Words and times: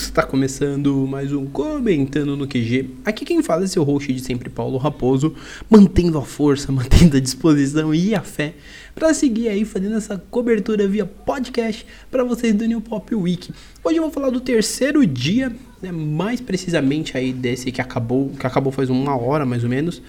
Está 0.00 0.22
começando 0.22 0.94
mais 1.08 1.32
um 1.32 1.44
Comentando 1.44 2.36
no 2.36 2.46
QG. 2.46 2.88
Aqui 3.04 3.24
quem 3.24 3.42
fala 3.42 3.64
é 3.64 3.66
seu 3.66 3.82
host 3.82 4.12
de 4.12 4.20
sempre, 4.20 4.48
Paulo 4.48 4.78
Raposo, 4.78 5.34
mantendo 5.68 6.18
a 6.18 6.22
força, 6.22 6.70
mantendo 6.72 7.16
a 7.16 7.20
disposição 7.20 7.92
e 7.92 8.14
a 8.14 8.20
fé 8.20 8.54
para 8.94 9.12
seguir 9.12 9.48
aí 9.48 9.64
fazendo 9.64 9.96
essa 9.96 10.16
cobertura 10.30 10.86
via 10.86 11.04
podcast 11.04 11.84
para 12.12 12.22
vocês 12.22 12.54
do 12.54 12.64
New 12.64 12.80
Pop 12.80 13.12
Week. 13.12 13.50
Hoje 13.82 13.96
eu 13.96 14.02
vou 14.02 14.12
falar 14.12 14.30
do 14.30 14.40
terceiro 14.40 15.04
dia, 15.04 15.54
né, 15.82 15.90
mais 15.90 16.40
precisamente 16.40 17.16
aí 17.16 17.32
desse 17.32 17.72
que 17.72 17.80
acabou, 17.80 18.30
que 18.38 18.46
acabou 18.46 18.70
faz 18.70 18.88
uma 18.88 19.20
hora 19.20 19.44
mais 19.44 19.64
ou 19.64 19.68
menos, 19.68 20.00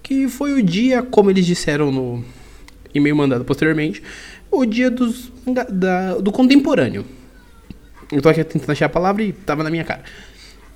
que 0.00 0.28
foi 0.28 0.52
o 0.52 0.62
dia, 0.62 1.02
como 1.02 1.28
eles 1.28 1.44
disseram 1.44 1.90
no 1.90 2.24
e-mail 2.94 3.16
mandado 3.16 3.44
posteriormente, 3.44 4.00
o 4.48 4.64
dia 4.64 4.88
dos, 4.88 5.32
da, 5.72 6.14
do 6.14 6.30
contemporâneo. 6.30 7.04
Eu 8.14 8.22
tô 8.22 8.28
aqui 8.28 8.44
tentando 8.44 8.70
achar 8.70 8.86
a 8.86 8.88
palavra 8.88 9.24
e 9.24 9.32
tava 9.32 9.64
na 9.64 9.70
minha 9.70 9.82
cara. 9.82 10.02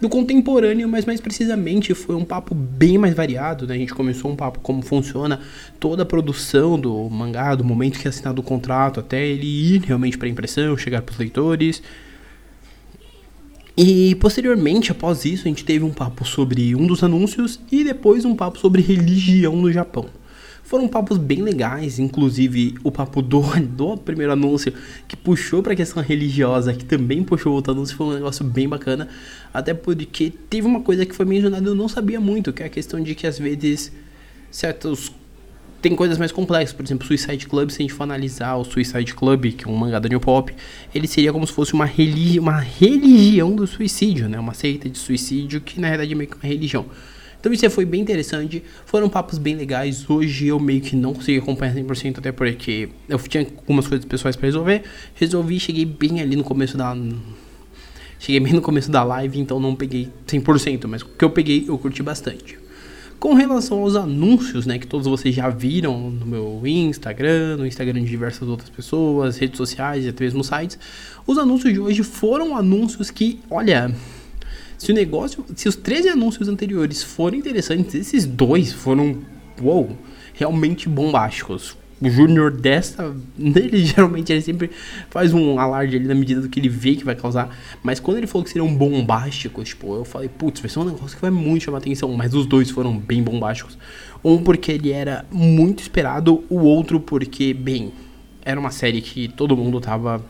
Do 0.01 0.09
contemporâneo, 0.09 0.89
mas 0.89 1.05
mais 1.05 1.21
precisamente 1.21 1.95
foi 1.95 2.17
um 2.17 2.25
papo 2.25 2.53
bem 2.55 2.99
mais 2.99 3.15
variado, 3.15 3.67
né? 3.67 3.75
A 3.75 3.79
gente 3.79 3.95
começou 3.95 4.31
um 4.31 4.37
papo 4.37 4.59
como 4.61 4.83
funciona 4.83 5.41
toda 5.79 6.03
a 6.03 6.07
produção 6.07 6.79
do 6.79 7.09
mangá, 7.09 7.55
do 7.55 7.65
momento 7.65 7.99
que 7.99 8.07
é 8.07 8.11
assinado 8.11 8.41
o 8.41 8.45
contrato 8.45 9.01
até 9.01 9.25
ele 9.25 9.47
ir 9.47 9.83
realmente 9.83 10.19
para 10.19 10.29
impressão, 10.29 10.77
chegar 10.77 11.03
para 11.03 11.13
os 11.13 11.19
leitores. 11.19 11.81
E 13.77 14.17
posteriormente, 14.17 14.91
após 14.91 15.25
isso, 15.25 15.45
a 15.45 15.49
gente 15.49 15.65
teve 15.65 15.85
um 15.85 15.93
papo 15.93 16.25
sobre 16.25 16.75
um 16.75 16.87
dos 16.87 17.05
anúncios 17.05 17.61
e 17.71 17.85
depois 17.85 18.25
um 18.25 18.35
papo 18.35 18.59
sobre 18.59 18.83
religião 18.83 19.55
no 19.55 19.73
Japão. 19.73 20.07
Foram 20.69 20.87
papos 20.87 21.17
bem 21.17 21.41
legais, 21.41 21.99
inclusive 21.99 22.75
o 22.85 22.93
papo 22.93 23.23
do, 23.23 23.41
do 23.75 23.97
primeiro 23.97 24.35
anúncio, 24.35 24.71
que 25.09 25.17
puxou 25.17 25.63
para 25.63 25.73
a 25.73 25.77
questão 25.77 26.03
religiosa, 26.03 26.75
que 26.75 26.85
também 26.85 27.25
puxou 27.25 27.55
outro 27.55 27.73
anúncio, 27.73 27.97
foi 27.97 28.07
um 28.09 28.13
negócio 28.13 28.45
bem 28.45 28.69
bacana. 28.69 29.09
Até 29.51 29.73
porque 29.73 30.31
teve 30.51 30.67
uma 30.67 30.83
coisa 30.83 31.07
que 31.07 31.15
foi 31.15 31.25
mencionada 31.25 31.67
eu 31.67 31.75
não 31.75 31.89
sabia 31.89 32.21
muito, 32.21 32.53
que 32.53 32.63
é 32.63 32.67
a 32.67 32.69
questão 32.69 33.03
de 33.03 33.15
que 33.15 33.27
às 33.27 33.39
vezes 33.39 33.91
certos 34.51 35.11
tem 35.81 35.97
coisas 35.97 36.19
mais 36.19 36.33
complexas, 36.33 36.77
por 36.77 36.85
exemplo, 36.85 37.07
Suicide 37.07 37.47
Club, 37.47 37.71
se 37.71 37.77
a 37.77 37.83
gente 37.85 37.95
for 37.95 38.03
analisar 38.03 38.57
o 38.57 38.65
Suicide 38.65 39.15
Club, 39.15 39.47
que 39.53 39.65
é 39.65 39.69
um 39.69 39.75
mangá 39.75 39.99
da 39.99 40.07
New 40.07 40.21
Pop, 40.21 40.55
ele 40.95 41.07
seria 41.07 41.33
como 41.33 41.47
se 41.47 41.53
fosse 41.55 41.73
uma, 41.73 41.87
religi 41.87 42.39
uma 42.39 42.61
religião 42.61 43.57
do 43.57 43.67
suicídio, 43.67 44.29
né? 44.29 44.39
Uma 44.39 44.53
seita 44.53 44.87
de 44.87 44.99
suicídio 44.99 45.63
que 45.63 45.81
na 45.81 45.89
verdade 45.89 46.13
é 46.13 46.15
meio 46.15 46.29
que 46.29 46.37
uma 46.37 46.47
religião. 46.47 46.85
Então 47.41 47.53
isso 47.53 47.71
foi 47.71 47.85
bem 47.85 48.01
interessante, 48.01 48.63
foram 48.85 49.09
papos 49.09 49.39
bem 49.39 49.55
legais. 49.55 50.09
Hoje 50.11 50.49
eu 50.49 50.59
meio 50.59 50.81
que 50.81 50.97
não 50.97 51.15
consegui 51.15 51.39
acompanhar 51.39 51.75
100%, 51.75 52.19
até 52.19 52.33
porque 52.33 52.89
eu 53.09 53.19
tinha 53.19 53.45
algumas 53.45 53.87
coisas 53.87 54.05
pessoais 54.05 54.35
para 54.35 54.47
resolver. 54.47 54.83
Resolvi, 55.15 55.61
cheguei 55.61 55.85
bem 55.85 56.21
ali 56.21 56.35
no 56.35 56.43
começo 56.43 56.77
da. 56.77 56.97
Cheguei 58.19 58.41
bem 58.41 58.53
no 58.53 58.61
começo 58.61 58.91
da 58.91 59.05
live, 59.05 59.39
então 59.39 59.61
não 59.61 59.77
peguei 59.77 60.09
100%, 60.27 60.87
mas 60.89 61.03
o 61.03 61.07
que 61.07 61.25
eu 61.25 61.31
peguei 61.31 61.65
eu 61.69 61.79
curti 61.79 62.03
bastante. 62.03 62.59
Com 63.21 63.35
relação 63.35 63.81
aos 63.81 63.97
anúncios, 63.97 64.67
né, 64.67 64.79
que 64.79 64.87
todos 64.87 65.07
vocês 65.07 65.35
já 65.35 65.49
viram 65.49 66.11
no 66.11 66.27
meu 66.27 66.63
Instagram, 66.65 67.57
no 67.57 67.67
Instagram 67.67 68.03
de 68.03 68.09
diversas 68.09 68.49
outras 68.49 68.71
pessoas, 68.71 69.39
redes 69.39 69.57
sociais 69.57 70.05
e 70.05 70.09
até 70.09 70.25
mesmo 70.25 70.43
sites, 70.45 70.79
os 71.27 71.37
anúncios 71.37 71.73
de 71.73 71.81
hoje 71.81 72.03
foram 72.05 72.57
anúncios 72.57 73.11
que, 73.11 73.41
olha, 73.51 73.93
se 74.79 74.93
o 74.93 74.95
negócio, 74.95 75.45
se 75.57 75.69
os 75.69 75.75
13 75.75 76.11
anúncios 76.11 76.49
anteriores 76.49 77.03
forem 77.03 77.41
interessantes, 77.41 77.95
esses 77.97 78.25
dois 78.25 78.73
foram, 78.73 79.19
uou, 79.61 79.91
realmente 80.33 80.89
bombásticos. 80.89 81.77
O 82.01 82.09
Júnior 82.09 82.53
dessa, 82.53 83.13
ele 83.37 83.85
geralmente 83.85 84.33
ele 84.33 84.41
sempre 84.41 84.71
faz 85.11 85.35
um 85.35 85.59
alarde 85.59 85.97
ali 85.97 86.07
na 86.07 86.15
medida 86.15 86.41
do 86.41 86.49
que 86.49 86.61
ele 86.61 86.69
vê 86.69 86.95
que 86.95 87.05
vai 87.05 87.17
causar. 87.17 87.59
Mas 87.83 87.99
quando 87.99 88.19
ele 88.19 88.29
falou 88.29 88.45
que 88.45 88.51
seriam 88.51 88.73
bombásticos, 88.73 89.71
tipo, 89.71 89.97
eu 89.97 90.05
falei, 90.05 90.29
putz, 90.29 90.61
vai 90.61 90.71
ser 90.71 90.79
um 90.79 90.85
negócio 90.85 91.17
que 91.17 91.21
vai 91.23 91.31
muito 91.33 91.65
chamar 91.65 91.79
atenção. 91.79 92.13
Mas 92.13 92.33
os 92.33 92.47
dois 92.47 92.71
foram 92.71 92.97
bem 92.97 93.21
bombásticos. 93.21 93.77
Um 94.25 94.39
porque 94.39 94.71
ele 94.71 94.93
era 94.93 95.27
muito 95.33 95.81
esperado, 95.81 96.45
o 96.49 96.61
outro 96.61 97.01
porque, 97.01 97.53
bem, 97.53 97.93
era 98.45 98.61
uma 98.61 98.71
série 98.71 99.01
que 99.01 99.27
todo 99.27 99.57
mundo 99.57 99.81
tava 99.81 100.25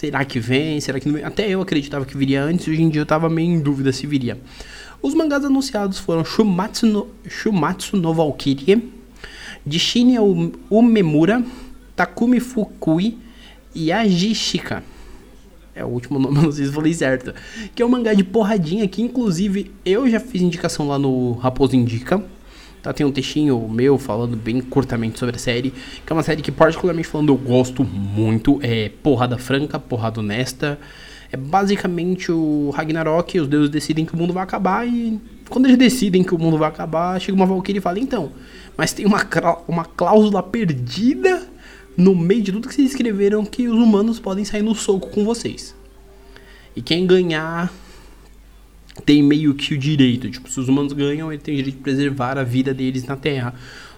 Será 0.00 0.24
que 0.24 0.40
vem? 0.40 0.80
Será 0.80 0.98
que 0.98 1.06
não 1.06 1.16
vem? 1.16 1.24
Até 1.24 1.46
eu 1.46 1.60
acreditava 1.60 2.06
que 2.06 2.16
viria 2.16 2.42
antes, 2.42 2.66
hoje 2.66 2.80
em 2.80 2.88
dia 2.88 3.02
eu 3.02 3.04
tava 3.04 3.28
meio 3.28 3.50
em 3.50 3.60
dúvida 3.60 3.92
se 3.92 4.06
viria. 4.06 4.40
Os 5.02 5.12
mangás 5.12 5.44
anunciados 5.44 5.98
foram 5.98 6.24
Shumatsu 6.24 6.86
no, 6.86 7.06
Shumatsu 7.28 7.98
no 7.98 8.14
Valkyrie, 8.14 8.90
Dishine 9.66 10.16
Umemura, 10.70 11.44
Takumi 11.94 12.40
Fukui 12.40 13.18
e 13.74 13.92
Ajishika. 13.92 14.82
É 15.74 15.84
o 15.84 15.88
último 15.88 16.18
nome, 16.18 16.40
não 16.40 16.50
sei 16.50 16.64
se 16.64 16.72
falei 16.72 16.94
certo. 16.94 17.34
Que 17.74 17.82
é 17.82 17.84
um 17.84 17.90
mangá 17.90 18.14
de 18.14 18.24
porradinha 18.24 18.88
que, 18.88 19.02
inclusive, 19.02 19.70
eu 19.84 20.08
já 20.08 20.18
fiz 20.18 20.40
indicação 20.40 20.88
lá 20.88 20.98
no 20.98 21.32
Raposo 21.32 21.76
Indica. 21.76 22.24
Tá, 22.82 22.92
tem 22.94 23.04
um 23.04 23.12
textinho 23.12 23.68
meu 23.68 23.98
falando 23.98 24.36
bem 24.36 24.60
curtamente 24.60 25.18
sobre 25.18 25.36
a 25.36 25.38
série, 25.38 25.70
que 25.70 26.10
é 26.10 26.14
uma 26.14 26.22
série 26.22 26.40
que, 26.40 26.50
particularmente 26.50 27.08
falando, 27.08 27.30
eu 27.30 27.36
gosto 27.36 27.84
muito. 27.84 28.58
É 28.62 28.90
porrada 29.02 29.36
franca, 29.36 29.78
porrada 29.78 30.20
honesta. 30.20 30.78
É 31.30 31.36
basicamente 31.36 32.32
o 32.32 32.70
Ragnarok, 32.70 33.38
os 33.38 33.46
deuses 33.46 33.70
decidem 33.70 34.04
que 34.04 34.14
o 34.14 34.16
mundo 34.16 34.32
vai 34.32 34.42
acabar 34.42 34.86
e 34.86 35.20
quando 35.48 35.66
eles 35.66 35.76
decidem 35.76 36.24
que 36.24 36.34
o 36.34 36.38
mundo 36.38 36.56
vai 36.56 36.68
acabar, 36.68 37.20
chega 37.20 37.36
uma 37.36 37.46
Valkyrie 37.46 37.78
e 37.78 37.82
fala, 37.82 37.98
então, 37.98 38.32
mas 38.76 38.92
tem 38.92 39.04
uma, 39.04 39.20
uma 39.68 39.84
cláusula 39.84 40.42
perdida 40.42 41.46
no 41.96 42.14
meio 42.14 42.42
de 42.42 42.52
tudo 42.52 42.68
que 42.68 42.74
vocês 42.74 42.90
escreveram 42.90 43.44
que 43.44 43.68
os 43.68 43.76
humanos 43.76 44.18
podem 44.18 44.44
sair 44.44 44.62
no 44.62 44.74
soco 44.74 45.10
com 45.10 45.24
vocês. 45.24 45.74
E 46.74 46.80
quem 46.80 47.06
ganhar 47.06 47.72
tem 49.04 49.22
meio 49.22 49.54
que 49.54 49.74
o 49.74 49.78
direito. 49.78 50.30
Tipo, 50.30 50.50
se 50.50 50.58
os 50.58 50.68
humanos 50.68 50.92
ganham, 50.92 51.32
ele 51.32 51.40
tem 51.40 51.54
o 51.54 51.56
direito 51.56 51.76
de 51.76 51.82
preservar 51.82 52.38
a 52.38 52.42
vida 52.42 52.74
deles 52.74 53.04
na 53.04 53.16
Terra. 53.16 53.54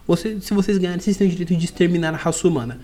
Você, 0.06 0.40
se 0.40 0.52
vocês 0.52 0.78
ganharem, 0.78 1.00
vocês 1.00 1.16
têm 1.16 1.26
o 1.26 1.30
direito 1.30 1.56
de 1.56 1.64
exterminar 1.64 2.14
a 2.14 2.16
raça 2.16 2.46
humana. 2.46 2.80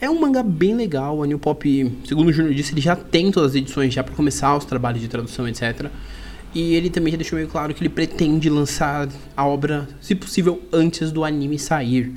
É 0.00 0.08
um 0.08 0.18
mangá 0.18 0.42
bem 0.42 0.74
legal. 0.74 1.22
A 1.22 1.26
New 1.26 1.38
Pop, 1.38 1.92
segundo 2.06 2.28
o 2.28 2.32
Júnior 2.32 2.54
disse, 2.54 2.72
ele 2.72 2.80
já 2.80 2.96
tem 2.96 3.30
todas 3.30 3.50
as 3.50 3.56
edições 3.56 3.92
já 3.92 4.02
para 4.02 4.14
começar 4.14 4.56
os 4.56 4.64
trabalhos 4.64 5.00
de 5.00 5.08
tradução, 5.08 5.46
etc. 5.46 5.90
E 6.54 6.74
ele 6.74 6.88
também 6.88 7.12
já 7.12 7.16
deixou 7.16 7.36
meio 7.36 7.48
claro 7.48 7.74
que 7.74 7.82
ele 7.82 7.90
pretende 7.90 8.48
lançar 8.48 9.08
a 9.36 9.46
obra, 9.46 9.88
se 10.00 10.14
possível, 10.14 10.62
antes 10.72 11.12
do 11.12 11.24
anime 11.24 11.58
sair. 11.58 12.12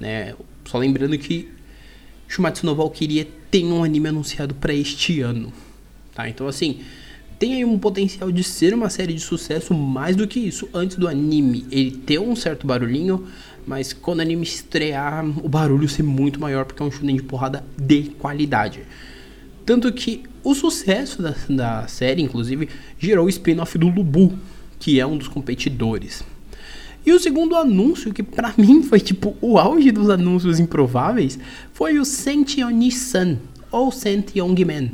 Né? 0.00 0.34
Só 0.64 0.78
lembrando 0.78 1.16
que 1.18 1.48
Shumatsu 2.26 2.64
no 2.64 2.74
Valkyrie 2.74 3.28
tem 3.50 3.70
um 3.72 3.84
anime 3.84 4.08
anunciado 4.08 4.54
para 4.54 4.72
este 4.72 5.20
ano. 5.20 5.52
Tá? 6.14 6.28
Então, 6.28 6.48
assim, 6.48 6.80
tem 7.38 7.54
aí 7.54 7.64
um 7.64 7.78
potencial 7.78 8.32
de 8.32 8.42
ser 8.42 8.72
uma 8.72 8.88
série 8.88 9.12
de 9.12 9.20
sucesso 9.20 9.74
mais 9.74 10.16
do 10.16 10.26
que 10.26 10.40
isso. 10.40 10.68
Antes 10.72 10.96
do 10.96 11.06
anime, 11.06 11.66
ele 11.70 11.90
ter 11.90 12.18
um 12.18 12.34
certo 12.34 12.66
barulhinho, 12.66 13.26
mas 13.66 13.92
quando 13.92 14.20
o 14.20 14.22
anime 14.22 14.44
estrear, 14.44 15.24
o 15.44 15.48
barulho 15.48 15.88
ser 15.88 16.02
muito 16.02 16.40
maior, 16.40 16.64
porque 16.64 16.82
é 16.82 16.86
um 16.86 16.90
shonen 16.90 17.16
de 17.16 17.22
porrada 17.22 17.64
de 17.76 18.04
qualidade. 18.18 18.80
Tanto 19.66 19.92
que 19.92 20.22
o 20.42 20.54
sucesso 20.54 21.20
da, 21.20 21.34
da 21.48 21.88
série, 21.88 22.22
inclusive, 22.22 22.68
gerou 22.98 23.26
o 23.26 23.28
spin-off 23.28 23.76
do 23.76 23.88
Lubu, 23.88 24.32
que 24.78 25.00
é 25.00 25.06
um 25.06 25.18
dos 25.18 25.28
competidores. 25.28 26.24
E 27.04 27.12
o 27.12 27.20
segundo 27.20 27.54
anúncio, 27.54 28.12
que 28.12 28.22
para 28.22 28.54
mim 28.58 28.82
foi 28.82 29.00
tipo 29.00 29.36
o 29.40 29.58
auge 29.58 29.90
dos 29.90 30.08
anúncios 30.08 30.58
improváveis, 30.58 31.38
foi 31.72 31.98
o 31.98 32.04
Sentioni-san, 32.04 33.38
ou 33.70 33.92
Sent 33.92 34.36
Young 34.36 34.64
Man, 34.64 34.90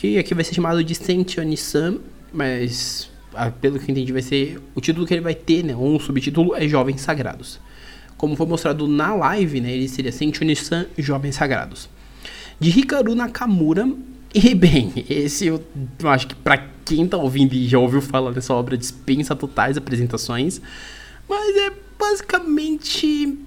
que 0.00 0.16
aqui 0.16 0.32
vai 0.32 0.42
ser 0.42 0.54
chamado 0.54 0.82
de 0.82 0.94
Sentioni-san, 0.94 1.98
mas 2.32 3.10
ah, 3.34 3.50
pelo 3.50 3.78
que 3.78 3.92
entendi 3.92 4.10
vai 4.10 4.22
ser 4.22 4.58
o 4.74 4.80
título 4.80 5.06
que 5.06 5.12
ele 5.12 5.20
vai 5.20 5.34
ter, 5.34 5.62
né, 5.62 5.76
um 5.76 6.00
subtítulo 6.00 6.56
é 6.56 6.66
Jovens 6.66 7.02
Sagrados. 7.02 7.60
Como 8.16 8.34
foi 8.34 8.46
mostrado 8.46 8.88
na 8.88 9.14
live, 9.14 9.60
né, 9.60 9.70
ele 9.70 9.86
seria 9.88 10.10
Sentioni-san 10.10 10.86
Jovens 10.96 11.34
Sagrados. 11.34 11.86
De 12.58 12.70
Hikaru 12.70 13.14
Nakamura, 13.14 13.92
e 14.34 14.54
bem, 14.54 15.04
esse 15.06 15.48
eu, 15.48 15.62
eu 15.98 16.08
acho 16.08 16.28
que 16.28 16.34
para 16.34 16.66
quem 16.82 17.06
tá 17.06 17.18
ouvindo 17.18 17.52
e 17.52 17.68
já 17.68 17.78
ouviu 17.78 18.00
falar 18.00 18.30
dessa 18.30 18.54
obra 18.54 18.78
dispensa 18.78 19.36
totais 19.36 19.76
apresentações, 19.76 20.62
mas 21.28 21.56
é 21.58 21.72
basicamente 21.98 23.38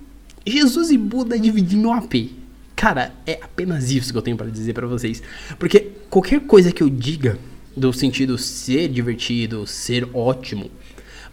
Jesus 0.46 0.92
e 0.92 1.00
Buda 1.00 1.40
dividindo 1.40 1.88
o 1.88 1.94
AP. 1.94 2.43
Cara, 2.84 3.14
é 3.26 3.40
apenas 3.42 3.92
isso 3.92 4.12
que 4.12 4.18
eu 4.18 4.22
tenho 4.22 4.36
para 4.36 4.52
dizer 4.52 4.74
para 4.74 4.86
vocês. 4.86 5.24
Porque 5.58 5.92
qualquer 6.10 6.42
coisa 6.42 6.70
que 6.70 6.84
eu 6.84 6.90
diga 6.90 7.40
do 7.78 7.94
sentido 7.94 8.38
ser 8.38 8.90
divertido, 8.90 9.66
ser 9.66 10.06
ótimo, 10.14 10.70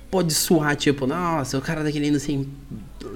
pode 0.09 0.33
soar 0.33 0.77
tipo, 0.77 1.09
nossa, 1.09 1.59
o 1.59 1.61
cara 1.61 1.83
tá 1.83 1.91
querendo 1.91 2.21
ser 2.21 2.47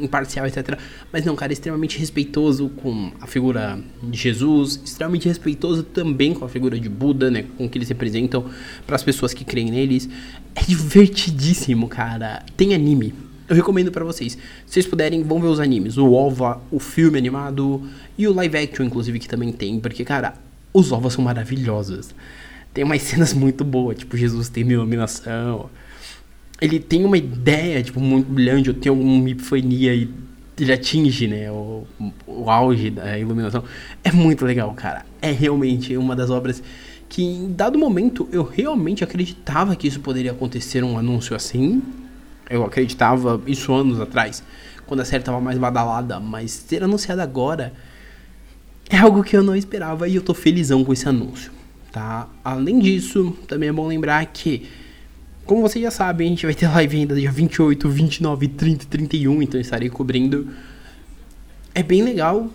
imparcial, 0.01 0.49
etc. 0.49 0.77
Mas 1.13 1.25
não, 1.25 1.37
cara, 1.37 1.53
é 1.53 1.55
extremamente 1.55 1.97
respeitoso 1.97 2.71
com 2.71 3.13
a 3.21 3.27
figura 3.29 3.79
de 4.03 4.19
Jesus, 4.19 4.81
extremamente 4.85 5.29
respeitoso 5.29 5.85
também 5.85 6.35
com 6.35 6.45
a 6.45 6.49
figura 6.49 6.77
de 6.77 6.89
Buda, 6.89 7.31
né? 7.31 7.45
Com 7.57 7.67
o 7.67 7.71
que 7.71 7.79
eles 7.79 7.89
representam 7.89 8.51
para 8.85 8.97
as 8.97 9.05
pessoas 9.05 9.33
que 9.33 9.45
creem 9.45 9.71
neles. 9.71 10.09
É 10.57 10.63
divertidíssimo, 10.65 11.87
cara. 11.87 12.45
Tem 12.57 12.75
anime 12.75 13.15
eu 13.49 13.55
recomendo 13.55 13.91
para 13.91 14.05
vocês. 14.05 14.33
Se 14.33 14.73
vocês 14.73 14.87
puderem, 14.87 15.23
vão 15.23 15.41
ver 15.41 15.49
os 15.49 15.61
animes. 15.61 15.97
O 15.97 16.13
OVA, 16.13 16.61
o 16.71 16.79
filme 16.79 17.19
animado 17.19 17.83
e 18.17 18.27
o 18.27 18.33
live 18.33 18.57
action, 18.57 18.85
inclusive, 18.87 19.19
que 19.19 19.29
também 19.29 19.53
tem. 19.53 19.79
Porque, 19.79 20.05
cara, 20.05 20.35
os 20.73 20.91
OVAs 20.93 21.13
são 21.13 21.25
maravilhosos. 21.25 22.15
tem 22.73 22.85
umas 22.85 23.01
cenas 23.03 23.33
muito 23.33 23.65
boas, 23.65 23.99
tipo, 23.99 24.17
Jesus 24.17 24.49
tem 24.49 24.69
iluminação. 24.69 25.69
Ele 26.61 26.79
tem 26.79 27.05
uma 27.05 27.19
ideia, 27.19 27.83
tipo, 27.83 28.01
muito 28.01 28.31
brilhante, 28.31 28.69
eu 28.69 28.75
tenho 28.75 28.95
uma 28.95 29.29
epifania 29.29 29.95
e 29.95 30.09
ele 30.59 30.73
atinge, 30.73 31.27
né, 31.27 31.51
o, 31.51 31.85
o 32.27 32.49
auge 32.49 32.91
da 32.91 33.19
iluminação. 33.19 33.65
É 34.03 34.13
muito 34.13 34.45
legal, 34.45 34.73
cara. 34.73 35.05
É 35.21 35.33
realmente 35.33 35.97
uma 35.97 36.15
das 36.15 36.31
obras 36.31 36.63
que, 37.09 37.23
em 37.23 37.53
dado 37.53 37.79
momento, 37.79 38.29
eu 38.33 38.43
realmente 38.43 39.05
acreditava 39.05 39.75
que 39.77 39.87
isso 39.87 40.01
poderia 40.01 40.31
acontecer, 40.31 40.83
um 40.83 40.97
anúncio 40.97 41.35
assim. 41.35 41.83
Eu 42.49 42.65
acreditava 42.65 43.41
isso 43.47 43.73
anos 43.73 44.01
atrás, 44.01 44.43
quando 44.87 45.01
a 45.01 45.05
série 45.05 45.23
estava 45.23 45.41
mais 45.41 45.59
badalada, 45.59 46.21
mas 46.21 46.51
ser 46.51 46.83
anunciada 46.83 47.23
agora 47.23 47.73
é 48.91 48.99
algo 48.99 49.23
que 49.23 49.37
eu 49.37 49.43
não 49.43 49.57
esperava 49.57 50.09
e 50.09 50.17
eu 50.17 50.23
tô 50.23 50.35
felizão 50.35 50.85
com 50.85 50.93
esse 50.93 51.09
anúncio, 51.09 51.51
tá? 51.91 52.29
Além 52.45 52.79
disso, 52.79 53.37
também 53.49 53.71
é 53.71 53.73
bom 53.73 53.87
lembrar 53.87 54.25
que 54.27 54.69
como 55.47 55.61
vocês 55.61 55.83
já 55.83 55.91
sabem, 55.91 56.29
a 56.29 56.31
gente 56.31 56.47
vai 56.47 56.55
ter 56.55 56.67
live 56.67 56.97
ainda 56.97 57.15
dia 57.15 57.31
28, 57.31 57.87
29, 57.87 58.49
30 58.49 58.85
e 58.85 58.87
31, 58.87 59.43
então 59.43 59.61
estarei 59.61 59.91
cobrindo. 59.91 60.49
É 61.75 61.83
bem 61.83 62.03
legal, 62.03 62.49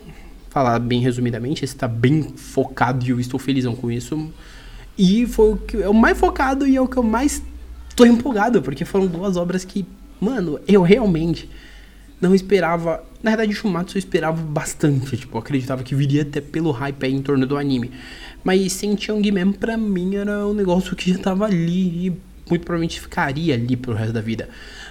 falar 0.48 0.78
bem 0.80 1.00
resumidamente, 1.00 1.64
está 1.64 1.86
bem 1.86 2.34
focado 2.34 3.06
e 3.06 3.10
eu 3.10 3.20
estou 3.20 3.38
felizão 3.38 3.76
com 3.76 3.92
isso. 3.92 4.32
E 4.98 5.24
foi 5.26 5.52
o 5.52 5.56
que 5.56 5.76
é 5.76 5.88
o 5.88 5.94
mais 5.94 6.18
focado 6.18 6.66
e 6.66 6.74
é 6.74 6.80
o 6.80 6.88
que 6.88 6.96
eu 6.96 7.02
mais 7.04 7.40
tô 8.00 8.06
empolgado, 8.06 8.62
porque 8.62 8.86
foram 8.86 9.06
duas 9.06 9.36
obras 9.36 9.62
que, 9.62 9.84
mano, 10.18 10.58
eu 10.66 10.80
realmente 10.80 11.50
não 12.18 12.34
esperava. 12.34 13.04
Na 13.22 13.30
verdade, 13.32 13.52
Shumatsu 13.52 13.96
eu 13.96 13.98
esperava 13.98 14.40
bastante, 14.40 15.18
tipo, 15.18 15.36
acreditava 15.36 15.82
que 15.82 15.94
viria 15.94 16.22
até 16.22 16.40
pelo 16.40 16.70
hype 16.70 17.04
aí 17.04 17.12
em 17.12 17.20
torno 17.20 17.46
do 17.46 17.58
anime. 17.58 17.90
Mas 18.42 18.72
Senchang 18.72 19.30
mesmo, 19.30 19.52
pra 19.52 19.76
mim, 19.76 20.14
era 20.14 20.46
um 20.46 20.54
negócio 20.54 20.96
que 20.96 21.12
já 21.12 21.18
tava 21.18 21.44
ali 21.44 22.06
e 22.06 22.10
muito 22.48 22.64
provavelmente 22.64 22.98
ficaria 22.98 23.54
ali 23.54 23.76
pro 23.76 23.92
resto 23.92 24.14
da 24.14 24.22
vida. 24.22 24.48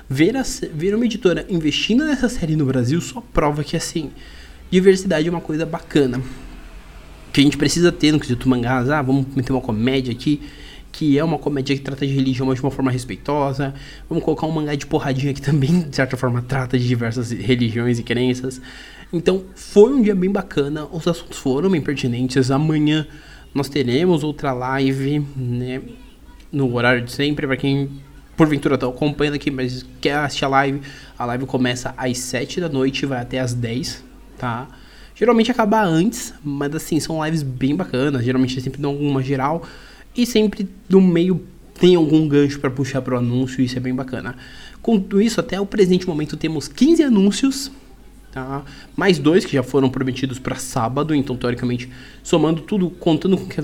Ver, 0.08 0.38
a, 0.38 0.44
ver 0.72 0.94
uma 0.94 1.06
editora 1.06 1.48
investindo 1.50 2.06
nessa 2.06 2.30
série 2.30 2.56
no 2.56 2.66
Brasil 2.66 3.02
só 3.02 3.22
prova 3.22 3.64
que, 3.64 3.76
assim, 3.76 4.12
diversidade 4.70 5.28
é 5.28 5.32
uma 5.32 5.42
coisa 5.42 5.66
bacana. 5.66 6.22
Que 7.34 7.42
a 7.42 7.44
gente 7.44 7.58
precisa 7.58 7.92
ter 7.92 8.12
no 8.12 8.20
quesito 8.20 8.48
mangás. 8.48 8.88
Ah, 8.88 9.02
vamos 9.02 9.26
meter 9.36 9.52
uma 9.52 9.62
comédia 9.62 10.12
aqui, 10.12 10.42
que 10.92 11.18
é 11.18 11.24
uma 11.24 11.38
comédia 11.38 11.76
que 11.76 11.82
trata 11.82 12.06
de 12.06 12.14
religião, 12.14 12.48
mas 12.48 12.56
de 12.58 12.64
uma 12.64 12.72
forma 12.72 12.92
respeitosa. 12.92 13.74
Vamos 14.10 14.24
colocar 14.24 14.48
um 14.48 14.52
mangá 14.52 14.76
de 14.76 14.86
porradinha 14.86 15.34
que 15.34 15.42
também, 15.44 15.82
de 15.82 15.96
certa 15.96 16.18
forma, 16.18 16.42
trata 16.42 16.78
de 16.78 16.88
diversas 16.88 17.32
religiões 17.32 18.00
e 18.00 18.04
crenças. 18.04 18.62
Então, 19.12 19.44
foi 19.56 19.92
um 19.94 20.02
dia 20.02 20.16
bem 20.16 20.32
bacana. 20.32 20.88
Os 20.92 21.08
assuntos 21.08 21.38
foram 21.38 21.70
bem 21.70 21.82
pertinentes. 21.82 22.52
Amanhã 22.52 23.08
nós 23.54 23.70
teremos 23.70 24.24
outra 24.24 24.54
live, 24.54 25.26
né? 25.36 25.82
no 26.52 26.74
horário 26.74 27.04
de 27.04 27.12
sempre, 27.12 27.46
para 27.46 27.58
quem 27.58 27.90
porventura 28.36 28.78
tá 28.78 28.88
acompanhando 28.88 29.36
aqui, 29.36 29.52
mas 29.52 29.86
quer 30.00 30.16
assistir 30.16 30.46
a 30.46 30.48
live, 30.48 30.82
a 31.18 31.26
live 31.26 31.46
começa 31.46 31.94
às 31.98 32.18
7 32.20 32.62
da 32.62 32.70
noite 32.70 33.04
e 33.04 33.06
vai 33.06 33.22
até 33.22 33.40
às 33.40 33.54
10, 33.54 34.04
tá? 34.38 34.68
Geralmente 35.14 35.52
acaba 35.52 35.84
antes, 35.84 36.34
mas 36.44 36.74
assim, 36.74 37.00
são 37.00 37.24
lives 37.24 37.44
bem 37.44 37.76
bacanas, 37.76 38.24
geralmente 38.24 38.60
sempre 38.62 38.82
dão 38.82 38.92
alguma 38.92 39.22
geral 39.22 39.64
e 40.22 40.26
sempre 40.26 40.68
no 40.90 41.02
meio 41.02 41.42
tem 41.80 41.96
algum 41.96 42.28
gancho 42.28 42.60
para 42.60 42.70
puxar 42.70 43.02
pro 43.02 43.18
anúncio, 43.18 43.62
isso 43.64 43.78
é 43.78 43.80
bem 43.80 43.96
bacana. 43.96 44.36
Com 44.82 45.00
tudo 45.00 45.22
isso, 45.22 45.40
até 45.40 45.60
o 45.60 45.66
presente 45.66 46.08
momento 46.08 46.36
temos 46.36 46.68
15 46.68 47.04
anúncios 47.04 47.72
Tá? 48.32 48.64
Mais 48.96 49.18
dois 49.18 49.44
que 49.44 49.54
já 49.54 49.64
foram 49.64 49.90
prometidos 49.90 50.38
para 50.38 50.56
sábado, 50.56 51.16
então 51.16 51.36
teoricamente 51.36 51.90
somando 52.22 52.62
tudo, 52.62 52.92
contando 52.92 53.36
com 53.36 53.46
o 53.46 53.48
que 53.48 53.62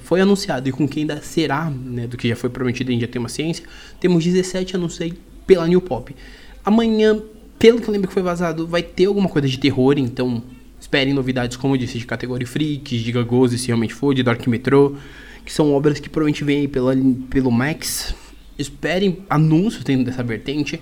foi 0.00 0.20
anunciado 0.20 0.68
e 0.68 0.72
com 0.72 0.86
quem 0.86 1.02
ainda 1.02 1.22
será, 1.22 1.70
né, 1.70 2.06
do 2.06 2.16
que 2.16 2.28
já 2.28 2.36
foi 2.36 2.50
prometido, 2.50 2.92
gente 2.92 3.00
já 3.00 3.08
tem 3.08 3.18
uma 3.18 3.30
ciência, 3.30 3.64
temos 3.98 4.22
17 4.22 4.76
anúncios 4.76 5.14
pela 5.46 5.66
New 5.66 5.80
Pop. 5.80 6.14
Amanhã, 6.62 7.18
pelo 7.58 7.80
que 7.80 7.88
eu 7.88 7.92
lembro 7.92 8.08
que 8.08 8.14
foi 8.14 8.22
vazado, 8.22 8.66
vai 8.66 8.82
ter 8.82 9.06
alguma 9.06 9.28
coisa 9.28 9.48
de 9.48 9.58
terror, 9.58 9.94
então 9.96 10.42
esperem 10.78 11.14
novidades, 11.14 11.56
como 11.56 11.74
eu 11.74 11.78
disse, 11.78 11.98
de 11.98 12.04
categoria 12.04 12.46
Freak, 12.46 13.02
de 13.02 13.10
Gagose, 13.10 13.56
se 13.56 13.68
realmente 13.68 13.94
for, 13.94 14.14
de 14.14 14.22
Dark 14.22 14.46
Metro, 14.46 14.98
que 15.44 15.52
são 15.52 15.72
obras 15.72 16.00
que 16.00 16.08
provavelmente 16.08 16.44
vêm 16.44 16.68
pela, 16.68 16.94
pelo 17.30 17.50
Max. 17.50 18.14
Esperem 18.58 19.18
anúncios 19.28 19.84
dentro 19.84 20.04
dessa 20.04 20.22
vertente. 20.22 20.80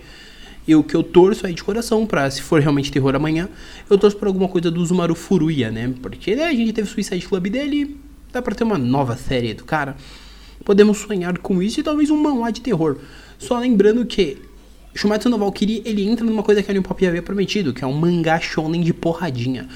E 0.66 0.74
o 0.76 0.84
que 0.84 0.94
eu 0.94 1.02
torço 1.02 1.46
aí 1.46 1.54
de 1.54 1.64
coração 1.64 2.06
pra, 2.06 2.30
se 2.30 2.40
for 2.40 2.60
realmente 2.60 2.92
terror 2.92 3.14
amanhã, 3.14 3.48
eu 3.90 3.98
torço 3.98 4.16
por 4.16 4.28
alguma 4.28 4.48
coisa 4.48 4.70
do 4.70 4.84
Zumaru 4.84 5.14
Furuya, 5.14 5.70
né? 5.70 5.92
Porque 6.00 6.36
né, 6.36 6.44
a 6.44 6.54
gente 6.54 6.72
teve 6.72 6.88
o 6.88 6.90
Suicide 6.90 7.26
Club 7.26 7.48
dele, 7.48 7.96
dá 8.32 8.40
pra 8.40 8.54
ter 8.54 8.62
uma 8.62 8.78
nova 8.78 9.16
série 9.16 9.54
do 9.54 9.64
cara. 9.64 9.96
Podemos 10.64 10.98
sonhar 10.98 11.36
com 11.38 11.60
isso 11.60 11.80
e 11.80 11.82
talvez 11.82 12.10
um 12.10 12.16
manhwa 12.16 12.52
de 12.52 12.60
terror. 12.60 12.96
Só 13.38 13.58
lembrando 13.58 14.06
que 14.06 14.38
Shumatsu 14.94 15.28
no 15.28 15.38
Valkyrie, 15.38 15.82
ele 15.84 16.06
entra 16.06 16.24
numa 16.24 16.42
coisa 16.42 16.62
que 16.62 16.70
a 16.70 16.74
New 16.74 16.82
Pop 16.82 17.06
havia 17.06 17.22
prometido, 17.22 17.72
que 17.72 17.82
é 17.82 17.86
um 17.86 17.92
mangá 17.92 18.38
shonen 18.38 18.82
de 18.82 18.92
porradinha. 18.92 19.66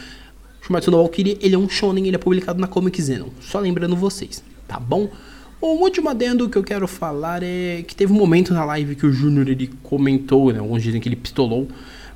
Shumatsu 0.61 0.91
no 0.91 0.99
Valkyrie, 0.99 1.39
ele 1.41 1.55
é 1.55 1.59
um 1.59 1.69
shonen, 1.69 2.07
ele 2.07 2.17
é 2.17 2.19
publicado 2.19 2.61
na 2.61 2.67
Comic 2.67 3.01
Zenon. 3.01 3.31
Só 3.41 3.59
lembrando 3.59 3.97
vocês, 3.97 4.43
tá 4.67 4.79
bom? 4.79 5.09
Um 5.63 5.81
último 5.83 6.11
adendo 6.11 6.49
que 6.51 6.57
eu 6.59 6.63
quero 6.63 6.87
falar 6.87 7.43
é 7.43 7.83
que 7.83 7.97
teve 7.97 8.13
um 8.13 8.17
momento 8.17 8.53
na 8.53 8.65
live 8.65 8.95
que 8.95 9.07
o 9.07 9.13
Júnior 9.13 9.49
ele 9.49 9.71
comentou, 9.83 10.53
né? 10.53 10.59
Alguns 10.59 10.83
dizem 10.83 11.01
que 11.01 11.09
ele 11.09 11.17
pistolou, 11.17 11.67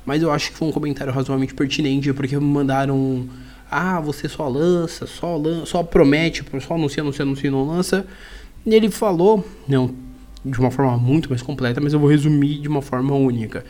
mas 0.05 0.21
eu 0.21 0.31
acho 0.31 0.51
que 0.51 0.57
foi 0.57 0.67
um 0.67 0.71
comentário 0.71 1.11
razoavelmente 1.11 1.53
pertinente, 1.53 2.13
porque 2.13 2.37
me 2.37 2.45
mandaram. 2.45 3.27
Ah, 3.69 3.99
você 3.99 4.27
só 4.27 4.47
lança, 4.47 5.07
só 5.07 5.37
lança, 5.37 5.65
só 5.65 5.81
promete, 5.81 6.43
só 6.59 6.75
anuncia, 6.75 7.01
anuncia, 7.01 7.23
anuncia, 7.23 7.49
não 7.49 7.65
lança. 7.65 8.05
E 8.65 8.75
ele 8.75 8.91
falou, 8.91 9.43
não, 9.67 9.95
de 10.45 10.59
uma 10.59 10.69
forma 10.69 10.97
muito 10.97 11.29
mais 11.29 11.41
completa, 11.41 11.79
mas 11.81 11.93
eu 11.93 11.99
vou 11.99 12.09
resumir 12.09 12.59
de 12.59 12.67
uma 12.67 12.81
forma 12.81 13.15
única. 13.15 13.63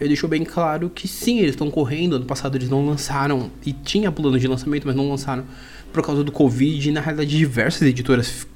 Ele 0.00 0.10
deixou 0.10 0.28
bem 0.28 0.44
claro 0.44 0.88
que 0.88 1.08
sim, 1.08 1.38
eles 1.40 1.50
estão 1.50 1.70
correndo. 1.70 2.16
Ano 2.16 2.24
passado 2.24 2.56
eles 2.56 2.70
não 2.70 2.86
lançaram, 2.86 3.50
e 3.66 3.72
tinha 3.72 4.12
plano 4.12 4.38
de 4.38 4.46
lançamento, 4.46 4.86
mas 4.86 4.94
não 4.94 5.10
lançaram 5.10 5.44
por 5.92 6.04
causa 6.04 6.24
do 6.24 6.32
Covid. 6.32 6.88
E 6.88 6.92
na 6.92 7.00
realidade, 7.00 7.36
diversas 7.36 7.82
editoras 7.82 8.46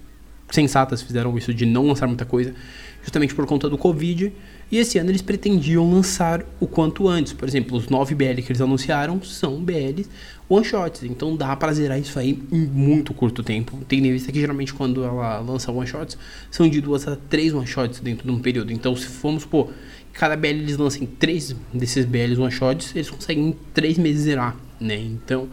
sensatas 0.50 1.02
fizeram 1.02 1.36
isso 1.38 1.52
de 1.52 1.64
não 1.64 1.86
lançar 1.86 2.06
muita 2.06 2.24
coisa, 2.24 2.54
justamente 3.02 3.34
por 3.34 3.46
conta 3.46 3.68
do 3.68 3.78
Covid. 3.78 4.32
E 4.70 4.78
esse 4.78 4.98
ano 4.98 5.10
eles 5.10 5.20
pretendiam 5.20 5.90
lançar 5.90 6.44
o 6.58 6.66
quanto 6.66 7.08
antes. 7.08 7.32
Por 7.32 7.46
exemplo, 7.46 7.76
os 7.76 7.88
9 7.88 8.14
BL 8.14 8.40
que 8.42 8.52
eles 8.52 8.60
anunciaram 8.60 9.22
são 9.22 9.62
BLs 9.62 10.08
one 10.48 10.64
shots. 10.64 11.02
Então 11.02 11.36
dá 11.36 11.54
pra 11.56 11.72
zerar 11.72 11.98
isso 11.98 12.18
aí 12.18 12.42
em 12.50 12.66
muito 12.66 13.12
curto 13.12 13.42
tempo. 13.42 13.78
Tem 13.86 14.00
revista 14.00 14.32
que 14.32 14.40
geralmente 14.40 14.72
quando 14.72 15.04
ela 15.04 15.40
lança 15.40 15.70
one 15.70 15.86
shots 15.86 16.16
são 16.50 16.68
de 16.68 16.80
duas 16.80 17.06
a 17.06 17.16
três 17.16 17.52
one 17.52 17.66
shots 17.66 18.00
dentro 18.00 18.26
de 18.26 18.32
um 18.32 18.38
período. 18.38 18.72
Então 18.72 18.96
se 18.96 19.06
formos 19.06 19.44
por 19.44 19.70
cada 20.12 20.36
BL 20.36 20.48
eles 20.48 20.76
lancem 20.76 21.06
três 21.06 21.54
desses 21.72 22.04
BLs 22.04 22.40
one 22.40 22.52
shots, 22.52 22.94
eles 22.94 23.10
conseguem 23.10 23.48
em 23.48 23.56
três 23.74 23.98
meses 23.98 24.22
zerar, 24.22 24.56
né? 24.80 24.96
Então 24.96 25.48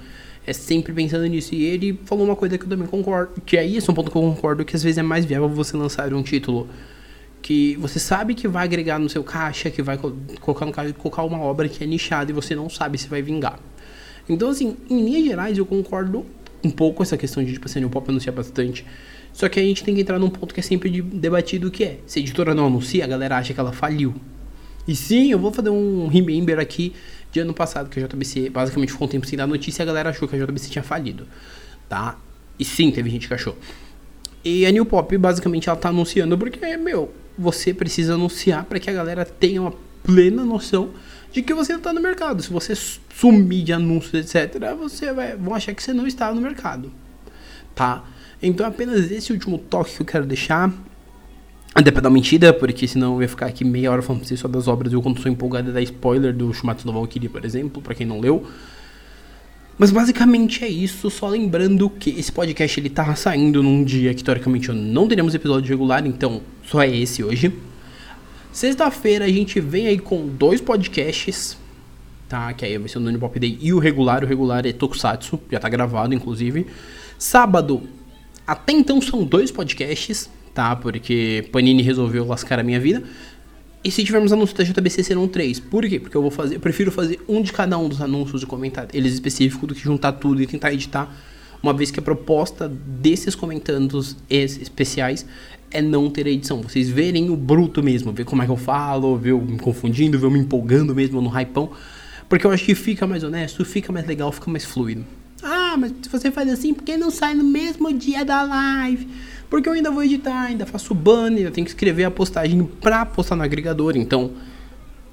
é 0.46 0.54
sempre 0.54 0.94
pensando 0.94 1.26
nisso. 1.26 1.54
E 1.54 1.66
ele 1.66 2.00
falou 2.06 2.26
uma 2.26 2.36
coisa 2.36 2.58
que 2.58 2.66
eu 2.66 2.70
também 2.70 2.88
concordo, 2.88 3.42
que 3.46 3.58
é 3.58 3.66
um 3.66 3.94
ponto 3.94 4.12
que 4.12 4.18
eu 4.18 4.22
concordo, 4.22 4.66
que 4.66 4.76
às 4.76 4.84
vezes 4.84 4.98
é 4.98 5.04
mais 5.04 5.26
viável 5.26 5.50
você 5.50 5.76
lançar 5.76 6.14
um 6.14 6.24
título 6.24 6.68
que 7.42 7.76
você 7.78 8.00
sabe 8.00 8.36
que 8.36 8.48
vai 8.48 8.66
agregar 8.66 9.00
no 9.00 9.10
seu 9.10 9.24
caixa, 9.24 9.70
que 9.70 9.82
vai 9.82 9.98
colocar 9.98 10.66
no 10.66 10.72
caixa, 10.72 10.94
colocar 10.94 11.24
uma 11.24 11.40
obra 11.40 11.70
que 11.70 11.84
é 11.84 11.88
nichada 11.88 12.32
e 12.32 12.34
você 12.34 12.56
não 12.56 12.70
sabe 12.70 12.98
se 12.98 13.08
vai 13.08 13.22
vingar. 13.22 13.60
Então, 14.28 14.50
assim, 14.50 14.78
em 14.90 15.04
linhas 15.04 15.24
gerais, 15.26 15.58
eu 15.58 15.66
concordo 15.66 16.26
um 16.64 16.70
pouco 16.70 16.98
com 16.98 17.04
essa 17.04 17.18
questão 17.18 17.44
de, 17.44 17.54
tipo 17.54 17.66
assim, 17.66 17.84
o 17.84 17.90
pop 17.90 18.10
anunciar 18.10 18.36
bastante. 18.36 18.86
Só 19.32 19.48
que 19.48 19.60
a 19.60 19.64
gente 19.64 19.84
tem 19.84 19.96
que 19.96 20.02
entrar 20.02 20.20
num 20.20 20.30
ponto 20.30 20.54
que 20.54 20.60
é 20.60 20.64
sempre 20.64 21.02
debatido, 21.02 21.72
que 21.72 21.84
é, 21.84 22.00
se 22.06 22.20
a 22.20 22.22
editora 22.22 22.54
não 22.54 22.68
anuncia, 22.68 23.04
a 23.04 23.08
galera 23.08 23.38
acha 23.38 23.54
que 23.54 23.60
ela 23.60 23.72
faliu. 23.72 24.14
E 24.88 24.96
sim, 24.96 25.32
eu 25.32 25.40
vou 25.40 25.52
fazer 25.52 25.70
um 25.70 26.08
remember 26.08 26.60
aqui 26.60 26.94
de 27.32 27.40
ano 27.40 27.54
passado, 27.54 27.90
que 27.90 28.00
a 28.00 28.08
JBC 28.08 28.50
basicamente 28.50 28.92
ficou 28.92 29.08
um 29.08 29.10
tempo 29.10 29.26
sem 29.26 29.38
dar 29.38 29.48
notícia 29.48 29.82
e 29.82 29.84
a 29.84 29.86
galera 29.86 30.10
achou 30.10 30.28
que 30.28 30.36
a 30.36 30.46
JBC 30.46 30.70
tinha 30.70 30.84
falido, 30.84 31.28
tá? 31.88 32.18
E 32.58 32.66
sim, 32.66 32.92
teve 32.92 33.10
gente 33.10 33.28
que 33.28 33.34
achou. 33.34 33.58
E 34.44 34.66
a 34.66 34.72
New 34.72 34.86
Pop, 34.86 35.18
basicamente, 35.18 35.70
ela 35.70 35.78
tá 35.78 35.90
anunciando 35.90 36.38
porque, 36.38 36.78
meu, 36.78 37.14
você 37.38 37.74
precisa 37.74 38.14
anunciar 38.14 38.66
para 38.66 38.80
que 38.80 38.90
a 38.90 38.94
galera 38.94 39.26
tenha 39.26 39.62
uma 39.62 39.74
plena 40.04 40.44
noção 40.44 40.92
de 41.32 41.42
que 41.42 41.54
você 41.54 41.74
está 41.74 41.94
no 41.94 42.02
mercado. 42.02 42.42
Se 42.42 42.50
você 42.50 42.74
sumir 42.76 43.64
de 43.64 43.74
anúncios, 43.74 44.14
etc., 44.36 44.76
você 44.78 45.14
vai, 45.14 45.36
vão 45.36 45.54
achar 45.54 45.74
que 45.74 45.84
você 45.84 45.94
não 45.94 46.08
está 46.08 46.34
no 46.34 46.42
mercado, 46.42 46.92
tá? 47.76 48.04
Então, 48.42 48.66
apenas 48.66 49.12
esse 49.12 49.32
último 49.32 49.58
toque 49.58 49.96
que 49.96 50.02
eu 50.02 50.06
quero 50.06 50.26
deixar. 50.26 50.72
Até 51.80 51.92
pra 51.92 52.02
dar 52.02 52.10
mentira, 52.10 52.52
porque 52.52 52.86
senão 52.86 53.16
eu 53.16 53.22
ia 53.22 53.30
ficar 53.30 53.46
aqui 53.46 53.64
meia 53.64 53.90
hora 53.90 54.02
falando 54.02 54.20
pra 54.20 54.28
vocês 54.28 54.38
só 54.38 54.50
das 54.50 54.68
obras. 54.68 54.92
Eu, 54.92 55.02
quando 55.02 55.22
sou 55.22 55.32
empolgado, 55.32 55.72
dar 55.72 55.82
spoiler 55.82 56.34
do 56.34 56.54
Shumatsu 56.54 56.86
no 56.86 56.92
Valkyrie, 56.92 57.30
por 57.30 57.46
exemplo, 57.46 57.82
para 57.82 57.96
quem 57.96 58.06
não 58.06 58.20
leu. 58.20 58.46
Mas 59.78 59.90
basicamente 59.90 60.62
é 60.66 60.68
isso, 60.68 61.10
só 61.10 61.30
lembrando 61.30 61.90
que 61.90 62.10
esse 62.10 62.30
podcast 62.34 62.78
ele 62.78 62.90
tá 62.90 63.16
saindo 63.16 63.64
num 63.64 63.82
dia 63.82 64.14
que 64.14 64.22
teoricamente 64.22 64.70
não 64.74 65.08
teremos 65.08 65.34
episódio 65.34 65.70
regular, 65.70 66.06
então 66.06 66.42
só 66.66 66.82
é 66.82 66.94
esse 66.94 67.24
hoje. 67.24 67.54
Sexta-feira 68.52 69.24
a 69.24 69.30
gente 69.30 69.62
vem 69.62 69.88
aí 69.88 69.98
com 69.98 70.28
dois 70.28 70.60
podcasts, 70.60 71.58
tá? 72.28 72.52
Que 72.52 72.66
aí 72.66 72.78
vai 72.78 72.90
ser 72.90 72.98
o 72.98 73.02
Nani 73.02 73.18
Day 73.40 73.58
e 73.62 73.72
o 73.72 73.80
regular, 73.80 74.22
o 74.22 74.28
regular 74.28 74.66
é 74.66 74.74
Tokusatsu, 74.74 75.40
já 75.50 75.62
tá 75.62 75.70
gravado 75.70 76.14
inclusive. 76.14 76.68
Sábado 77.18 77.84
Até 78.46 78.74
então 78.74 79.02
são 79.02 79.24
dois 79.24 79.50
podcasts, 79.50 80.30
tá? 80.54 80.76
Porque 80.76 81.48
Panini 81.52 81.82
resolveu 81.82 82.26
lascar 82.26 82.60
a 82.60 82.64
minha 82.64 82.80
vida. 82.80 83.04
E 83.84 83.90
se 83.90 84.04
tivermos 84.04 84.34
anúncios 84.34 84.58
da 84.58 84.64
JBC 84.64 85.04
serão 85.04 85.28
três. 85.28 85.60
Por 85.60 85.88
quê? 85.88 86.00
Porque 86.00 86.16
eu 86.16 86.22
vou 86.22 86.32
fazer, 86.32 86.56
eu 86.56 86.60
prefiro 86.60 86.92
fazer 86.92 87.20
um 87.30 87.42
de 87.42 87.54
cada 87.54 87.78
um 87.78 87.88
dos 87.88 88.02
anúncios 88.02 88.44
e 88.44 88.46
comentar 88.46 88.88
eles 88.94 89.14
específicos 89.14 89.68
do 89.70 89.74
que 89.74 89.82
juntar 89.82 90.14
tudo 90.14 90.42
e 90.42 90.48
tentar 90.48 90.74
editar. 90.74 91.10
Uma 91.64 91.74
vez 91.74 91.90
que 91.92 92.00
a 92.00 92.04
proposta 92.04 92.68
desses 92.70 93.36
comentários 93.36 94.18
especiais 94.30 95.26
é 95.72 95.82
não 95.82 96.10
ter 96.10 96.28
edição. 96.28 96.62
Vocês 96.62 96.90
verem 96.90 97.30
o 97.30 97.38
bruto 97.38 97.82
mesmo, 97.82 98.12
ver 98.12 98.26
como 98.26 98.42
é 98.42 98.46
que 98.46 98.52
eu 98.52 98.58
falo, 98.58 99.18
ver 99.18 99.32
eu 99.32 99.42
me 99.42 99.60
confundindo, 99.60 100.20
ver 100.20 100.26
eu 100.26 100.32
me 100.32 100.40
empolgando 100.40 100.94
mesmo 100.94 101.22
no 101.22 101.30
hypão. 101.30 101.72
Porque 102.28 102.46
eu 102.46 102.52
acho 102.52 102.66
que 102.66 102.76
fica 102.76 103.08
mais 103.08 103.24
honesto, 103.24 103.64
fica 103.66 103.92
mais 103.92 104.06
legal, 104.06 104.32
fica 104.32 104.52
mais 104.52 104.66
fluido. 104.66 105.06
Ah, 105.72 105.78
mas 105.78 105.94
se 106.02 106.10
você 106.10 106.32
faz 106.32 106.50
assim, 106.50 106.74
por 106.74 106.84
que 106.84 106.98
não 106.98 107.12
sai 107.12 107.36
no 107.36 107.44
mesmo 107.44 107.94
dia 107.94 108.26
da 108.26 108.42
live? 108.42 109.08
Porque 109.52 109.70
eu 109.70 109.74
ainda 109.74 109.92
vou 109.92 110.04
editar, 110.04 110.46
ainda 110.46 110.66
faço 110.66 110.96
banner, 110.96 111.44
eu 111.44 111.52
tenho 111.52 111.64
que 111.64 111.72
escrever 111.72 112.06
a 112.06 112.12
postagem 112.12 112.64
pra 112.82 113.06
postar 113.06 113.36
no 113.36 113.44
agregador. 113.44 113.96
Então, 113.96 114.32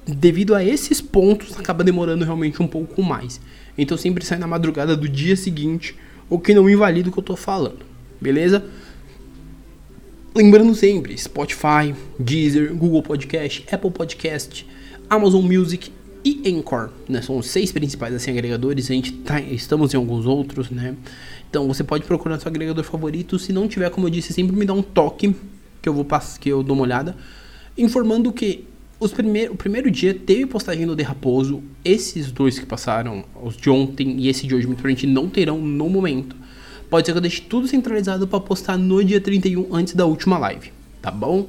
devido 0.07 0.55
a 0.55 0.63
esses 0.63 0.99
pontos, 0.99 1.59
acaba 1.59 1.83
demorando 1.83 2.25
realmente 2.25 2.61
um 2.61 2.67
pouco 2.67 3.03
mais. 3.03 3.39
Então 3.77 3.95
sempre 3.95 4.25
sai 4.25 4.39
na 4.39 4.47
madrugada 4.47 4.97
do 4.97 5.07
dia 5.07 5.35
seguinte, 5.35 5.95
o 6.27 6.39
que 6.39 6.55
não 6.55 6.67
invalida 6.67 7.09
o 7.09 7.11
que 7.11 7.19
eu 7.19 7.23
tô 7.23 7.35
falando. 7.35 7.85
Beleza? 8.19 8.65
Lembrando 10.33 10.73
sempre, 10.73 11.15
Spotify, 11.19 11.93
Deezer, 12.19 12.73
Google 12.73 13.03
Podcast, 13.03 13.63
Apple 13.71 13.91
Podcast, 13.91 14.67
Amazon 15.07 15.45
Music 15.45 15.91
e 16.27 16.53
Anchor, 16.53 16.89
né? 17.07 17.21
São 17.21 17.37
os 17.37 17.47
seis 17.47 17.71
principais 17.71 18.13
assim 18.13 18.31
agregadores. 18.31 18.89
A 18.91 18.93
gente 18.93 19.11
tá, 19.11 19.39
estamos 19.39 19.93
em 19.93 19.97
alguns 19.97 20.25
outros, 20.25 20.69
né? 20.69 20.95
Então 21.49 21.67
você 21.67 21.83
pode 21.83 22.03
procurar 22.03 22.39
seu 22.39 22.49
agregador 22.49 22.83
favorito. 22.83 23.39
Se 23.39 23.53
não 23.53 23.67
tiver, 23.67 23.89
como 23.89 24.07
eu 24.07 24.11
disse, 24.11 24.33
sempre 24.33 24.55
me 24.55 24.65
dá 24.65 24.73
um 24.73 24.81
toque 24.81 25.33
que 25.81 25.87
eu 25.87 25.93
vou 25.93 26.03
passar, 26.03 26.39
que 26.39 26.49
eu 26.49 26.61
dou 26.63 26.75
uma 26.75 26.83
olhada, 26.83 27.15
informando 27.77 28.31
que 28.33 28.65
os 28.99 29.13
primeir, 29.13 29.51
o 29.51 29.55
primeiro 29.55 29.89
dia 29.89 30.13
teve 30.13 30.45
postagem 30.45 30.85
no 30.85 30.95
Derraposo. 30.95 31.63
Esses 31.85 32.31
dois 32.31 32.59
que 32.59 32.65
passaram, 32.65 33.23
os 33.41 33.55
de 33.55 33.69
ontem 33.69 34.19
e 34.19 34.27
esse 34.27 34.45
de 34.45 34.53
hoje, 34.53 34.67
muito 34.67 34.79
provavelmente 34.79 35.07
não 35.07 35.29
terão 35.29 35.61
no 35.61 35.87
momento. 35.87 36.35
Pode 36.89 37.05
ser 37.05 37.13
que 37.13 37.17
eu 37.17 37.21
deixe 37.21 37.41
tudo 37.41 37.67
centralizado 37.67 38.27
para 38.27 38.39
postar 38.39 38.77
no 38.77 39.03
dia 39.03 39.21
31 39.21 39.73
antes 39.73 39.93
da 39.93 40.05
última 40.05 40.37
live, 40.37 40.71
tá 41.01 41.11
bom? 41.11 41.47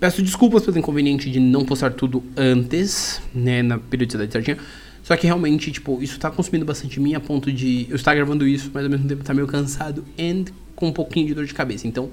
Peço 0.00 0.22
desculpas 0.22 0.64
pelo 0.64 0.78
inconveniente 0.78 1.30
de 1.30 1.40
não 1.40 1.64
postar 1.64 1.92
tudo 1.92 2.22
antes, 2.36 3.22
né, 3.34 3.62
na 3.62 3.78
periodicidade 3.78 4.32
certinha. 4.32 4.58
Só 5.02 5.16
que 5.16 5.26
realmente, 5.26 5.70
tipo, 5.70 6.02
isso 6.02 6.18
tá 6.18 6.30
consumindo 6.30 6.64
bastante 6.64 6.98
mim 6.98 7.14
a 7.14 7.20
ponto 7.20 7.52
de 7.52 7.86
eu 7.90 7.96
estar 7.96 8.14
gravando 8.14 8.46
isso, 8.46 8.70
mas 8.72 8.84
ao 8.84 8.90
mesmo 8.90 9.06
tempo 9.06 9.22
tá 9.22 9.34
meio 9.34 9.46
cansado 9.46 10.04
e 10.18 10.44
com 10.74 10.88
um 10.88 10.92
pouquinho 10.92 11.26
de 11.26 11.34
dor 11.34 11.44
de 11.44 11.54
cabeça. 11.54 11.86
Então, 11.86 12.10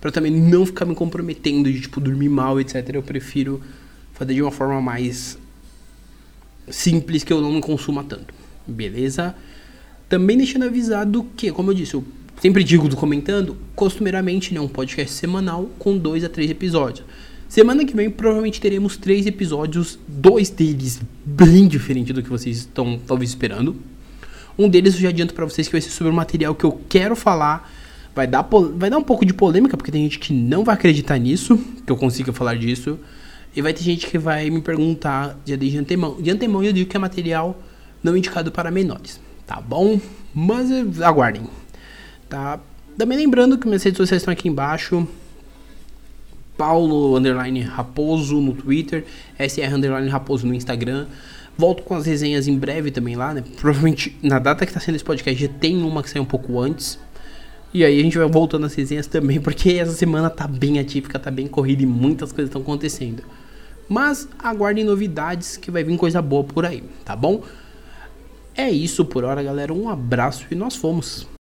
para 0.00 0.10
também 0.10 0.32
não 0.32 0.64
ficar 0.64 0.86
me 0.86 0.94
comprometendo 0.94 1.70
de, 1.70 1.82
tipo, 1.82 2.00
dormir 2.00 2.30
mal, 2.30 2.58
etc., 2.58 2.94
eu 2.94 3.02
prefiro 3.02 3.60
fazer 4.14 4.34
de 4.34 4.42
uma 4.42 4.50
forma 4.50 4.80
mais 4.80 5.38
simples 6.68 7.22
que 7.22 7.32
eu 7.32 7.40
não 7.40 7.52
me 7.52 7.60
consuma 7.60 8.02
tanto. 8.02 8.32
Beleza? 8.66 9.34
Também 10.08 10.36
deixando 10.36 10.64
avisado 10.64 11.26
que, 11.36 11.52
como 11.52 11.70
eu 11.70 11.74
disse, 11.74 11.94
eu 11.94 12.04
sempre 12.40 12.64
digo 12.64 12.88
do 12.88 12.96
comentando, 12.96 13.56
costumeiramente 13.74 14.54
né, 14.54 14.60
um 14.60 14.66
podcast 14.66 15.12
semanal 15.12 15.68
com 15.78 15.96
dois 15.96 16.24
a 16.24 16.28
três 16.28 16.50
episódios. 16.50 17.06
Semana 17.48 17.84
que 17.84 17.94
vem 17.94 18.08
provavelmente 18.08 18.60
teremos 18.60 18.96
três 18.96 19.26
episódios, 19.26 19.98
dois 20.08 20.48
deles 20.48 21.00
bem 21.24 21.68
diferentes 21.68 22.14
do 22.14 22.22
que 22.22 22.30
vocês 22.30 22.58
estão 22.58 22.98
talvez 23.06 23.30
esperando. 23.30 23.76
Um 24.58 24.68
deles 24.68 24.94
eu 24.94 25.00
já 25.00 25.08
adianto 25.10 25.34
para 25.34 25.44
vocês 25.44 25.66
que 25.68 25.72
vai 25.72 25.80
ser 25.80 25.90
sobre 25.90 26.12
o 26.12 26.16
material 26.16 26.54
que 26.54 26.64
eu 26.64 26.80
quero 26.88 27.14
falar. 27.14 27.70
Vai 28.14 28.26
dar, 28.26 28.48
vai 28.74 28.88
dar 28.88 28.98
um 28.98 29.04
pouco 29.04 29.24
de 29.24 29.34
polêmica, 29.34 29.76
porque 29.76 29.92
tem 29.92 30.02
gente 30.04 30.18
que 30.18 30.32
não 30.32 30.64
vai 30.64 30.74
acreditar 30.74 31.18
nisso, 31.18 31.58
que 31.84 31.92
eu 31.92 31.96
consiga 31.96 32.32
falar 32.32 32.54
disso. 32.56 32.98
E 33.54 33.60
vai 33.60 33.74
ter 33.74 33.82
gente 33.82 34.06
que 34.06 34.16
vai 34.16 34.48
me 34.48 34.60
perguntar 34.60 35.38
já 35.44 35.56
desde 35.56 35.76
antemão. 35.76 36.20
De 36.20 36.30
antemão 36.30 36.62
eu 36.62 36.72
digo 36.72 36.88
que 36.88 36.96
é 36.96 37.00
material 37.00 37.60
não 38.02 38.16
indicado 38.16 38.50
para 38.50 38.70
menores 38.70 39.20
tá 39.50 39.60
bom? 39.60 40.00
Mas 40.32 40.70
eh, 40.70 41.04
aguardem, 41.04 41.42
tá? 42.30 42.60
Também 42.96 43.18
lembrando 43.18 43.58
que 43.58 43.66
minhas 43.66 43.82
redes 43.82 43.98
sociais 43.98 44.22
estão 44.22 44.32
aqui 44.32 44.48
embaixo. 44.48 45.06
Paulo 46.56 47.16
underline 47.16 47.60
Raposo 47.62 48.40
no 48.40 48.54
Twitter, 48.54 49.04
SR 49.38 49.74
underline 49.74 50.08
Raposo 50.08 50.46
no 50.46 50.54
Instagram. 50.54 51.06
Volto 51.58 51.82
com 51.82 51.94
as 51.94 52.06
resenhas 52.06 52.46
em 52.46 52.56
breve 52.56 52.90
também 52.90 53.16
lá, 53.16 53.34
né? 53.34 53.42
Provavelmente 53.58 54.16
na 54.22 54.38
data 54.38 54.64
que 54.64 54.72
tá 54.72 54.78
sendo 54.80 54.94
esse 54.94 55.04
podcast 55.04 55.42
já 55.42 55.48
tem 55.48 55.82
uma 55.82 56.02
que 56.02 56.10
saiu 56.10 56.22
um 56.22 56.26
pouco 56.26 56.60
antes. 56.60 56.98
E 57.72 57.84
aí 57.84 57.98
a 58.00 58.02
gente 58.02 58.18
vai 58.18 58.28
voltando 58.28 58.66
as 58.66 58.74
resenhas 58.74 59.06
também, 59.06 59.40
porque 59.42 59.72
essa 59.72 59.92
semana 59.92 60.30
tá 60.30 60.46
bem 60.46 60.78
atípica, 60.78 61.18
tá 61.18 61.30
bem 61.30 61.46
corrida 61.46 61.82
e 61.82 61.86
muitas 61.86 62.32
coisas 62.32 62.48
estão 62.48 62.62
acontecendo. 62.62 63.22
Mas 63.88 64.28
aguardem 64.38 64.84
novidades 64.84 65.56
que 65.56 65.70
vai 65.70 65.82
vir 65.82 65.96
coisa 65.96 66.22
boa 66.22 66.44
por 66.44 66.64
aí, 66.64 66.84
tá 67.04 67.16
bom? 67.16 67.42
É 68.54 68.70
isso 68.70 69.04
por 69.04 69.24
hora, 69.24 69.42
galera. 69.42 69.72
Um 69.72 69.88
abraço 69.88 70.46
e 70.50 70.54
nós 70.54 70.76
fomos. 70.76 71.29